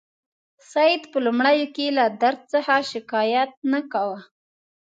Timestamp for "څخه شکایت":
2.53-3.51